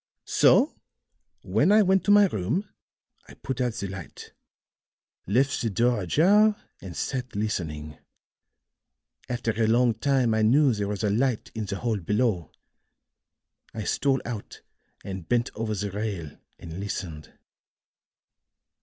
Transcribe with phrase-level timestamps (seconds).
[0.25, 0.81] So
[1.43, 2.67] when I went to my room
[3.27, 4.31] I put out the light,
[5.27, 7.99] left the door ajar and sat listening.
[9.29, 12.51] After a long time I knew there was a light in the hall below;
[13.75, 14.63] I stole out
[15.05, 17.33] and bent over the rail and listened.